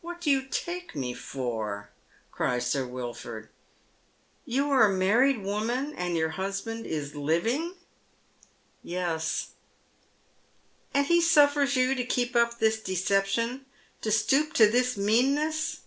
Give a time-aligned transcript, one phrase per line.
[0.00, 1.90] What do you take me for?"
[2.32, 3.48] cries Sir Wilford.
[4.44, 7.74] ''Tou are a married woman, and your husband is living?"
[8.82, 8.82] Tilherry Steeplechisa.
[8.82, 8.82] Sll
[9.38, 9.48] "Yes." •*
[10.92, 13.64] And he suffers you to keep up this deception—
[14.02, 15.82] to stoop to this meanness.